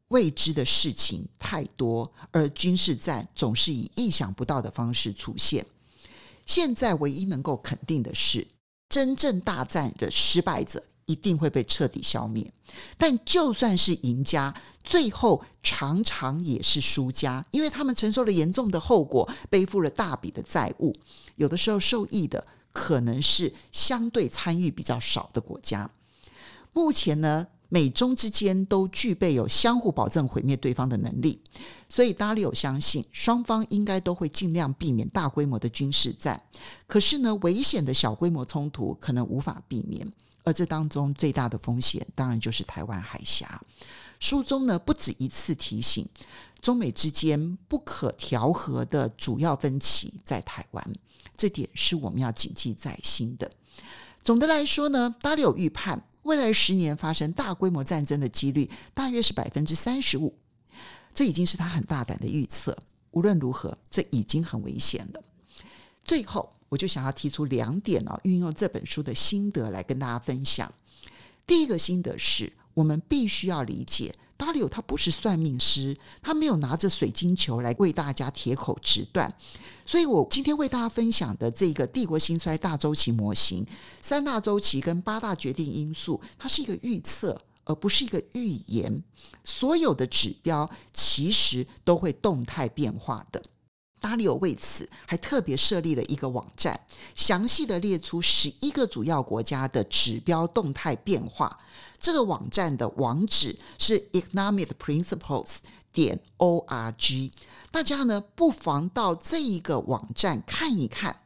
[0.08, 5.64] 未知的事情太多，而军事战总是以意想不到的方式出现。
[6.46, 8.48] 现在唯一能够肯定的是，
[8.88, 10.82] 真正大战的失败者。
[11.10, 12.52] 一定会被彻底消灭，
[12.96, 14.54] 但就算是赢家，
[14.84, 20.94] 最后常常也是输家，因为他们承受了严重的后果，背负了大笔的债务。
[21.34, 25.90] 有的时候受益的可能是相对参与比较少的国家。
[26.72, 31.40] 目前呢，美中之间都具备有相互保证毁灭对方的能力，
[31.88, 36.40] 所以达里欧相信双方应该都会尽量避免大规模的军事战。
[36.86, 40.12] 可是呢，危险的小规模冲突可能无法避免。
[40.44, 43.60] 而这当中最大的风险，当然就是台湾海峡。
[44.18, 46.06] 书中呢，不止一次提醒，
[46.60, 50.92] 中美之间不可调和的主要分歧在台湾，
[51.36, 53.50] 这点是我们要谨记在心的。
[54.22, 60.36] 总的来说呢，达里欧预判未来十年发生大规模战争的几率大约是百分之三十五，
[61.14, 62.76] 这已经是他很大胆的预测。
[63.12, 65.22] 无论如何，这已经很危险了。
[66.04, 66.52] 最后。
[66.70, 70.72] 我就想要提出两点哦，运用这本书的心得来跟大家分享。
[71.46, 79.34] 第一个心得是我们必须要理解，达里欧他不是算命师，他没有拿着水晶球来为大家铁口直断。
[79.84, 83.66] 所以我今天为大家分享的这个帝国兴衰大周期模型，
[84.00, 89.02] 三大周期跟八大决定因素，它是一个预测，而不是一个预言。
[89.42, 93.42] 所有的指标其实都会动态变化的。
[94.00, 96.80] 达里欧为此还特别设立了一个网站，
[97.14, 101.58] 详细的列出十一个主要国家的指标动态变化。
[101.98, 105.56] 这个网站的网址是 economicprinciples
[105.92, 107.30] 点 org，
[107.70, 111.20] 大家呢不妨到这一个网站看一看。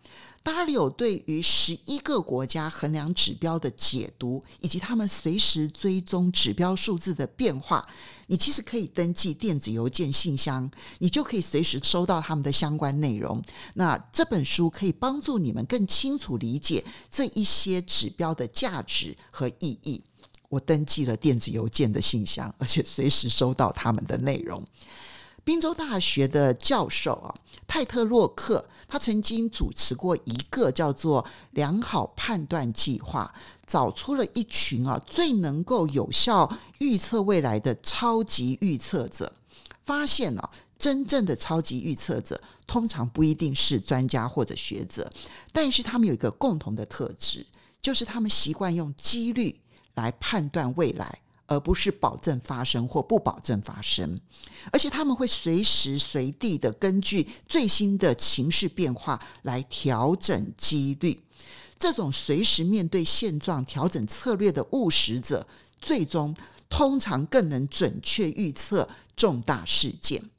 [0.45, 7.89] 巴里欧对于十一个国家衡量指标的解读，以及他们随时追踪指标数字的变化，
[8.27, 13.43] 你其实可以登记电子邮件信箱，你就可以随时收到他们的相关内容。
[13.73, 20.05] 那这本书可以帮助你们更清楚理解这一些指标的价值和意义。
[20.51, 24.63] 我登记了电子邮件的信箱，而且随时收到他们的内容。
[25.45, 27.35] 宾州大学的教授啊，
[27.67, 33.33] 派特洛克，他曾经主持过一个叫做“良好判断计划”，
[33.67, 39.35] 找出了一群啊最能够有效预测未来的超级预测者。
[39.83, 45.13] 发现啊，真正的超级预测者通常不一定是专家或者学者，
[45.53, 47.47] 但是他们有一个共同的特质，
[47.83, 49.61] 就是他们习惯用几率
[49.93, 54.19] 来判断未来，而不是保证发生或不保证发生。
[54.73, 61.23] 而且他们会随时随地的根据最新的情势变化来调整几率。
[61.79, 65.47] 这种随时面对现状、调整策略的务实者，
[65.81, 66.35] 最终
[66.71, 70.31] 通常更能准确预测重大事件。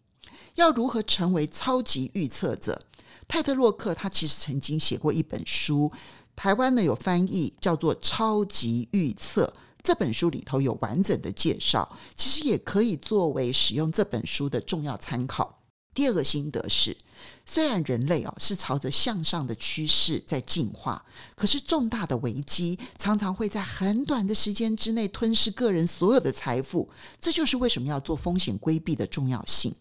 [0.56, 2.82] 要如何成为超级预测者？
[3.28, 5.91] 泰特洛克他其实曾经写过一本书，
[6.36, 9.53] 台湾呢有翻译，叫做《超级预测》。
[9.86, 15.60] 这本书里头有完整的介绍，其实也可以作为使用这本书的重要参考。
[15.94, 16.98] 第二个心得是，
[17.46, 21.06] 虽然人类哦是朝着向上的趋势在进化，
[21.36, 26.90] 可是重大的危机常常会在很短的时间之内吞噬个人所有的财富。
[27.20, 29.74] 这就是为什么要做风险规避的重要性。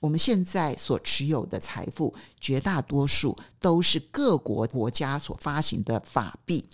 [0.00, 6.68] 我们现在所持有的财富，绝大多数都是各国国家所发行的法币。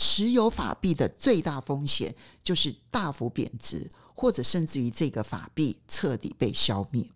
[0.00, 7.06] 持有法币的最大风险就是大幅贬值，或者甚至于这个法币彻底被消灭。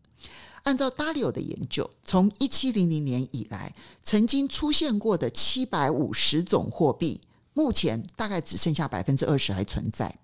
[0.64, 7.22] 按照达里欧的研究，从一七零零年以来，曾经出现过的七百五十种货币，
[7.54, 10.18] 目前大概只剩下百分之二十还存在。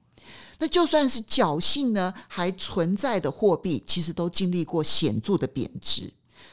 [0.59, 6.13] 那就算是侥幸呢还存在的货币，其实都经历过显著的贬值。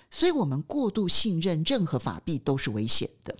[0.09, 3.35] 所以，我们过度信任任何法币都是危险的。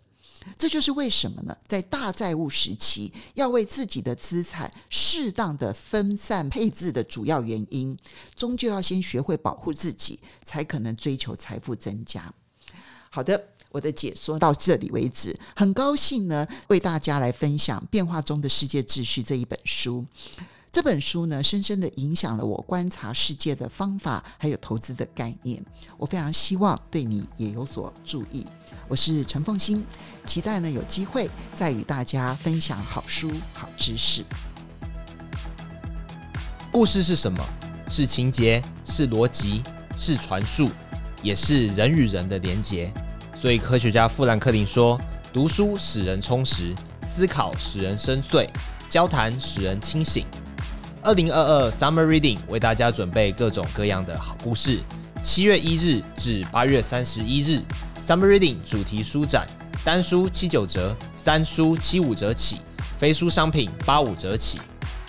[0.58, 1.58] 这就是为什么呢？
[1.68, 7.98] 在大债务时期，要为自己的资产适当的分散配置的主要原因，
[8.36, 12.34] 终究要先学会保护自己，才可能追求财富增加。
[13.10, 15.38] 好的，我的解说到这里为止。
[15.56, 20.06] 很高兴呢，为大家来分享《变化中的世界秩序》这一本书。
[20.72, 25.64] 这本书呢，深深的影响了我观察世界的方法，还有投资的概念。
[25.98, 28.46] 我非常希望对你也有所注意。
[28.88, 29.84] 我是陈凤馨，
[30.26, 34.24] 期待呢有机会再与大家分享好书、好知识。
[36.72, 37.44] 故事是什么？
[37.90, 39.64] 是情节，是逻辑，
[39.96, 40.70] 是传述，
[41.24, 42.94] 也是人与人的连结。
[43.34, 45.00] 所以科学家富兰克林说
[45.34, 48.48] ：“读书使人充实，思考使人深邃，
[48.90, 50.26] 交谈使人清醒。”
[51.08, 54.82] 二零二二 Summer Reading 为大家准备各种各样的好故事。
[55.22, 57.62] 七月一日至八月三十一日
[58.02, 59.48] ，Summer Reading 主题书展，
[59.86, 62.58] 单书七九折，三书七五折起，
[62.98, 64.60] 非书商品八五折起。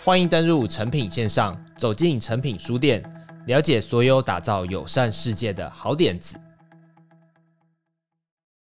[0.04, 3.02] 欢迎登入诚品线上，走进诚品书店，
[3.46, 6.36] 了解所有打造友善世界的好点子。